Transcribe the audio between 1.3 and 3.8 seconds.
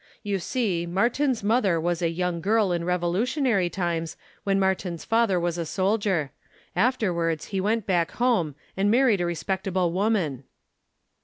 mother was a young girl in Revolu tionary